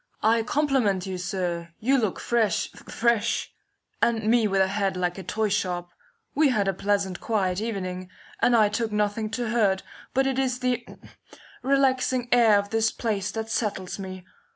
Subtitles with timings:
[0.23, 1.75] "I compliment you, sir!
[1.77, 3.53] You look fresh, fresh,
[4.01, 5.91] and me with a head like a toy shop.
[6.33, 8.09] We had a pleasant, quiet evening,
[8.39, 9.83] and I took nothing to hurt,
[10.15, 10.83] but it is the
[11.61, 14.25] relaxing air of this place that settles me.